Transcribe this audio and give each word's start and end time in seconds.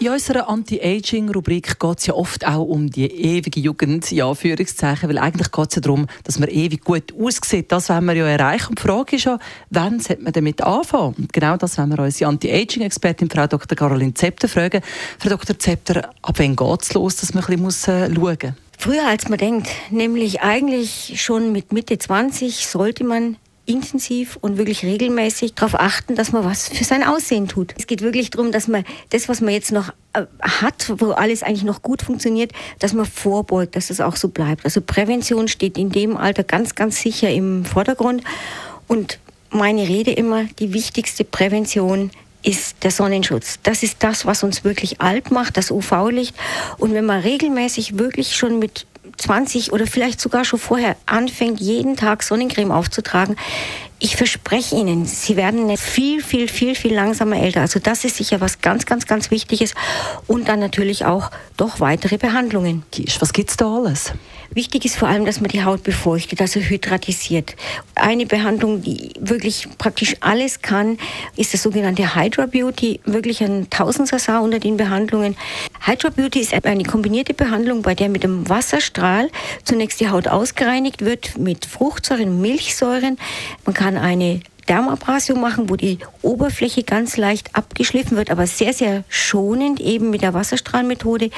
in 0.00 0.08
unserer 0.10 0.48
Anti-Aging-Rubrik 0.48 1.80
geht 1.80 1.98
es 1.98 2.06
ja 2.06 2.14
oft 2.14 2.46
auch 2.46 2.64
um 2.64 2.88
die 2.88 3.06
ewige 3.06 3.58
Jugend, 3.58 4.10
ja, 4.12 4.32
Führungszeichen, 4.32 5.08
weil 5.08 5.18
eigentlich 5.18 5.50
geht 5.50 5.68
es 5.70 5.74
ja 5.76 5.82
darum, 5.82 6.06
dass 6.24 6.38
man 6.38 6.48
ewig 6.48 6.84
gut 6.84 7.12
aussieht. 7.18 7.72
Das 7.72 7.88
wollen 7.88 8.04
wir 8.04 8.14
ja 8.14 8.26
erreichen. 8.28 8.68
Und 8.70 8.78
die 8.78 8.82
Frage 8.82 9.16
ist 9.16 9.24
ja, 9.24 9.38
wann 9.70 9.98
sollte 9.98 10.22
man 10.22 10.32
damit 10.32 10.62
anfangen? 10.62 11.14
Und 11.18 11.32
genau 11.32 11.56
das 11.56 11.78
wollen 11.78 11.90
wir 11.90 12.04
unsere 12.04 12.30
Anti-Aging-Expertin, 12.30 13.28
Frau 13.28 13.46
Dr. 13.46 13.76
Caroline 13.76 14.14
Zepter, 14.14 14.48
fragen. 14.48 14.82
Frau 15.18 15.30
Dr. 15.30 15.58
Zepter, 15.58 16.10
ab 16.22 16.34
wann 16.38 16.54
geht 16.54 16.82
es 16.82 16.94
los, 16.94 17.16
dass 17.16 17.34
man 17.34 17.44
ein 17.44 17.64
bisschen 17.64 17.94
äh, 17.94 18.14
schauen 18.14 18.38
muss? 18.40 18.52
Früher 18.78 19.08
als 19.08 19.28
man 19.28 19.38
denkt, 19.38 19.68
nämlich 19.90 20.40
eigentlich 20.40 21.20
schon 21.20 21.50
mit 21.50 21.72
Mitte 21.72 21.98
20 21.98 22.64
sollte 22.64 23.02
man 23.02 23.36
intensiv 23.68 24.38
und 24.40 24.56
wirklich 24.56 24.84
regelmäßig 24.84 25.54
darauf 25.54 25.78
achten, 25.78 26.14
dass 26.14 26.32
man 26.32 26.44
was 26.44 26.68
für 26.68 26.84
sein 26.84 27.04
Aussehen 27.04 27.48
tut. 27.48 27.74
Es 27.78 27.86
geht 27.86 28.00
wirklich 28.00 28.30
darum, 28.30 28.50
dass 28.50 28.66
man 28.66 28.84
das, 29.10 29.28
was 29.28 29.40
man 29.40 29.52
jetzt 29.52 29.72
noch 29.72 29.90
äh, 30.14 30.22
hat, 30.40 30.92
wo 30.96 31.10
alles 31.10 31.42
eigentlich 31.42 31.64
noch 31.64 31.82
gut 31.82 32.02
funktioniert, 32.02 32.52
dass 32.78 32.94
man 32.94 33.04
vorbeugt, 33.04 33.76
dass 33.76 33.90
es 33.90 34.00
auch 34.00 34.16
so 34.16 34.28
bleibt. 34.28 34.64
Also 34.64 34.80
Prävention 34.80 35.48
steht 35.48 35.76
in 35.76 35.90
dem 35.90 36.16
Alter 36.16 36.44
ganz, 36.44 36.74
ganz 36.74 37.00
sicher 37.00 37.30
im 37.30 37.64
Vordergrund. 37.64 38.24
Und 38.86 39.18
meine 39.50 39.86
Rede 39.86 40.12
immer, 40.12 40.44
die 40.58 40.72
wichtigste 40.72 41.24
Prävention 41.24 42.10
ist 42.42 42.82
der 42.84 42.90
Sonnenschutz. 42.90 43.58
Das 43.62 43.82
ist 43.82 43.96
das, 44.00 44.26
was 44.26 44.42
uns 44.42 44.64
wirklich 44.64 45.00
alt 45.00 45.30
macht, 45.30 45.56
das 45.56 45.70
UV-Licht. 45.70 46.34
Und 46.78 46.94
wenn 46.94 47.04
man 47.04 47.20
regelmäßig 47.20 47.98
wirklich 47.98 48.36
schon 48.36 48.58
mit 48.58 48.86
20 49.16 49.72
oder 49.72 49.86
vielleicht 49.86 50.20
sogar 50.20 50.44
schon 50.44 50.58
vorher 50.58 50.96
anfängt, 51.06 51.60
jeden 51.60 51.96
Tag 51.96 52.22
Sonnencreme 52.22 52.70
aufzutragen, 52.70 53.36
ich 54.00 54.16
verspreche 54.16 54.76
Ihnen, 54.76 55.06
Sie 55.06 55.36
werden 55.36 55.76
viel, 55.76 56.22
viel, 56.22 56.46
viel, 56.46 56.76
viel 56.76 56.94
langsamer 56.94 57.40
älter. 57.40 57.62
Also 57.62 57.80
das 57.80 58.04
ist 58.04 58.16
sicher 58.16 58.40
was 58.40 58.60
ganz, 58.60 58.86
ganz, 58.86 59.06
ganz 59.06 59.32
Wichtiges. 59.32 59.74
Und 60.28 60.48
dann 60.48 60.60
natürlich 60.60 61.04
auch 61.04 61.30
doch 61.56 61.80
weitere 61.80 62.16
Behandlungen. 62.16 62.84
Was 63.18 63.32
gibt's 63.32 63.56
da 63.56 63.66
alles? 63.66 64.12
Wichtig 64.58 64.84
ist 64.84 64.96
vor 64.96 65.06
allem, 65.06 65.24
dass 65.24 65.40
man 65.40 65.50
die 65.50 65.62
Haut 65.62 65.84
befeuchtet, 65.84 66.40
also 66.40 66.58
hydratisiert. 66.58 67.54
Eine 67.94 68.26
Behandlung, 68.26 68.82
die 68.82 69.12
wirklich 69.20 69.68
praktisch 69.78 70.16
alles 70.18 70.62
kann, 70.62 70.98
ist 71.36 71.54
das 71.54 71.62
sogenannte 71.62 72.16
Hydra 72.16 72.46
Beauty, 72.46 72.98
wirklich 73.04 73.40
ein 73.40 73.70
Tausendsasar 73.70 74.42
unter 74.42 74.58
den 74.58 74.76
Behandlungen. 74.76 75.36
Hydra 75.86 76.08
Beauty 76.08 76.40
ist 76.40 76.54
eine 76.54 76.82
kombinierte 76.82 77.34
Behandlung, 77.34 77.82
bei 77.82 77.94
der 77.94 78.08
mit 78.08 78.24
einem 78.24 78.48
Wasserstrahl 78.48 79.30
zunächst 79.62 80.00
die 80.00 80.08
Haut 80.08 80.26
ausgereinigt 80.26 81.04
wird 81.04 81.38
mit 81.38 81.64
Fruchtsäuren, 81.64 82.40
Milchsäuren. 82.40 83.16
Man 83.64 83.74
kann 83.76 83.96
eine 83.96 84.40
Dermabrasion 84.68 85.40
machen, 85.40 85.70
wo 85.70 85.76
die 85.76 85.98
Oberfläche 86.22 86.82
ganz 86.82 87.16
leicht 87.16 87.54
abgeschliffen 87.54 88.16
wird, 88.16 88.30
aber 88.30 88.46
sehr, 88.46 88.72
sehr 88.72 89.04
schonend 89.08 89.80
eben 89.80 90.10
mit 90.10 90.22
der 90.22 90.34
Wasserstrahlmethode. 90.34 91.30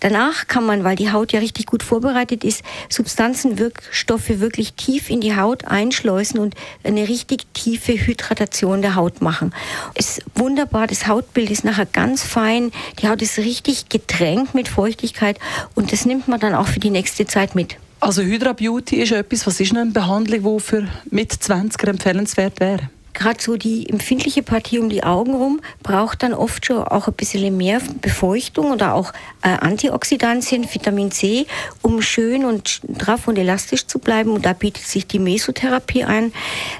Danach 0.00 0.48
kann 0.48 0.66
man, 0.66 0.84
weil 0.84 0.96
die 0.96 1.12
Haut 1.12 1.32
ja 1.32 1.40
richtig 1.40 1.66
gut 1.66 1.82
vorbereitet 1.82 2.44
ist, 2.44 2.62
Substanzen, 2.88 3.58
Wirkstoffe 3.58 4.40
wirklich 4.40 4.74
tief 4.74 5.10
in 5.10 5.20
die 5.20 5.36
Haut 5.36 5.66
einschleusen 5.66 6.40
und 6.40 6.54
eine 6.82 7.08
richtig 7.08 7.46
tiefe 7.54 7.92
Hydratation 7.92 8.82
der 8.82 8.96
Haut 8.96 9.22
machen. 9.22 9.54
Es 9.94 10.18
ist 10.18 10.24
wunderbar, 10.34 10.86
das 10.86 11.06
Hautbild 11.06 11.50
ist 11.50 11.64
nachher 11.64 11.86
ganz 11.86 12.22
fein, 12.22 12.72
die 13.00 13.08
Haut 13.08 13.22
ist 13.22 13.38
richtig 13.38 13.88
getränkt 13.88 14.54
mit 14.54 14.68
Feuchtigkeit 14.68 15.38
und 15.74 15.92
das 15.92 16.06
nimmt 16.06 16.28
man 16.28 16.40
dann 16.40 16.54
auch 16.54 16.66
für 16.66 16.80
die 16.80 16.90
nächste 16.90 17.26
Zeit 17.26 17.54
mit. 17.54 17.76
Also 18.04 18.20
Hydra 18.20 18.52
Beauty 18.52 18.96
ist 18.96 19.12
etwas, 19.12 19.46
was 19.46 19.60
ist 19.60 19.74
eine 19.74 19.90
Behandlung, 19.90 20.56
die 20.56 20.60
für 20.60 20.86
mit 21.10 21.32
20er 21.32 21.88
empfehlenswert 21.88 22.60
wäre? 22.60 22.90
Gerade 23.14 23.40
so 23.40 23.56
die 23.56 23.88
empfindliche 23.88 24.42
Partie 24.42 24.80
um 24.80 24.88
die 24.88 25.04
Augen 25.04 25.34
rum 25.34 25.60
braucht 25.82 26.22
dann 26.22 26.34
oft 26.34 26.66
schon 26.66 26.82
auch 26.82 27.06
ein 27.06 27.14
bisschen 27.14 27.56
mehr 27.56 27.80
Befeuchtung 28.00 28.72
oder 28.72 28.94
auch 28.94 29.12
äh, 29.42 29.48
Antioxidantien, 29.48 30.66
Vitamin 30.72 31.12
C, 31.12 31.46
um 31.80 32.02
schön 32.02 32.44
und 32.44 32.68
straff 32.68 33.28
und 33.28 33.38
elastisch 33.38 33.86
zu 33.86 34.00
bleiben. 34.00 34.32
Und 34.32 34.44
da 34.44 34.52
bietet 34.52 34.84
sich 34.84 35.06
die 35.06 35.20
Mesotherapie 35.20 36.04
ein. 36.04 36.32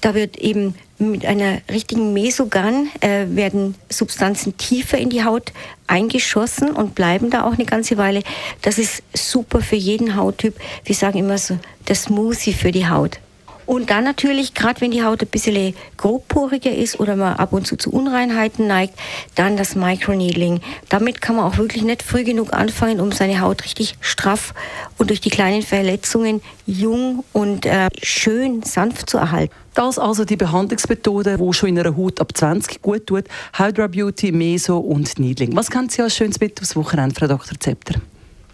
Da 0.00 0.14
wird 0.14 0.36
eben 0.36 0.74
mit 0.98 1.24
einer 1.26 1.60
richtigen 1.70 2.12
Mesogan 2.12 2.88
äh, 3.00 3.26
werden 3.28 3.74
Substanzen 3.88 4.56
tiefer 4.56 4.98
in 4.98 5.10
die 5.10 5.24
Haut 5.24 5.52
eingeschossen 5.86 6.70
und 6.70 6.94
bleiben 6.94 7.30
da 7.30 7.44
auch 7.44 7.52
eine 7.52 7.66
ganze 7.66 7.98
Weile. 7.98 8.22
Das 8.62 8.78
ist 8.78 9.02
super 9.14 9.60
für 9.60 9.76
jeden 9.76 10.16
Hauttyp. 10.16 10.54
Wir 10.84 10.94
sagen 10.94 11.18
immer 11.18 11.38
so, 11.38 11.58
der 11.86 11.96
Smoothie 11.96 12.54
für 12.54 12.72
die 12.72 12.88
Haut. 12.88 13.20
Und 13.66 13.90
dann 13.90 14.04
natürlich, 14.04 14.54
gerade 14.54 14.80
wenn 14.80 14.92
die 14.92 15.02
Haut 15.02 15.22
ein 15.22 15.28
bisschen 15.28 15.74
grobporiger 15.96 16.72
ist 16.72 17.00
oder 17.00 17.16
man 17.16 17.34
ab 17.34 17.52
und 17.52 17.66
zu 17.66 17.76
zu 17.76 17.90
Unreinheiten 17.90 18.66
neigt, 18.66 18.94
dann 19.34 19.56
das 19.56 19.74
Microneedling. 19.74 20.60
Damit 20.88 21.20
kann 21.20 21.36
man 21.36 21.44
auch 21.44 21.58
wirklich 21.58 21.82
nicht 21.82 22.02
früh 22.02 22.24
genug 22.24 22.52
anfangen, 22.52 23.00
um 23.00 23.12
seine 23.12 23.40
Haut 23.40 23.64
richtig 23.64 23.96
straff 24.00 24.54
und 24.98 25.10
durch 25.10 25.20
die 25.20 25.30
kleinen 25.30 25.62
Verletzungen 25.62 26.40
jung 26.66 27.24
und 27.32 27.66
äh, 27.66 27.88
schön 28.02 28.62
sanft 28.62 29.10
zu 29.10 29.18
erhalten. 29.18 29.52
Das 29.74 29.98
also 29.98 30.24
die 30.24 30.36
Behandlungsmethode, 30.36 31.36
die 31.36 31.52
schon 31.52 31.68
in 31.70 31.78
einer 31.78 31.96
Haut 31.96 32.20
ab 32.20 32.34
20 32.34 32.80
gut 32.80 33.06
tut. 33.06 33.24
Hydra 33.58 33.88
Beauty, 33.88 34.32
Meso 34.32 34.78
und 34.78 35.18
Needling. 35.18 35.54
Was 35.54 35.70
kennt 35.70 35.92
Sie 35.92 36.02
als 36.02 36.16
schönes 36.16 36.40
mit 36.40 36.58
aufs 36.60 36.76
Wochenende, 36.76 37.14
Frau 37.14 37.26
Dr. 37.26 37.60
Zepter? 37.60 38.00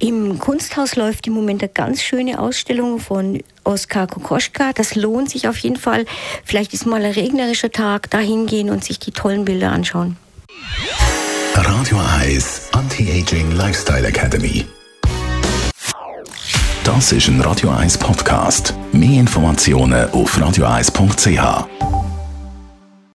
Im 0.02 0.40
Kunsthaus 0.40 0.96
läuft 0.96 1.28
im 1.28 1.32
Moment 1.32 1.62
eine 1.62 1.70
ganz 1.70 2.02
schöne 2.02 2.40
Ausstellung 2.40 2.98
von 2.98 3.40
Oskar 3.62 4.08
Kokoschka. 4.08 4.72
Das 4.72 4.96
lohnt 4.96 5.30
sich 5.30 5.46
auf 5.46 5.56
jeden 5.58 5.76
Fall. 5.76 6.06
Vielleicht 6.44 6.74
ist 6.74 6.86
mal 6.86 7.04
ein 7.04 7.12
regnerischer 7.12 7.70
Tag, 7.70 8.10
da 8.10 8.18
hingehen 8.18 8.68
und 8.68 8.82
sich 8.82 8.98
die 8.98 9.12
tollen 9.12 9.44
Bilder 9.44 9.70
anschauen. 9.70 10.16
Radio 11.54 12.00
Eyes 12.20 12.68
Anti-Aging 12.72 13.52
Lifestyle 13.52 14.08
Academy. 14.08 14.66
Das 16.82 17.12
ist 17.12 17.28
ein 17.28 17.40
Radio 17.40 17.70
1 17.70 17.96
Podcast. 17.98 18.74
Mehr 18.90 19.20
Informationen 19.20 20.10
auf 20.10 20.36
radio1.ch. 20.36 21.91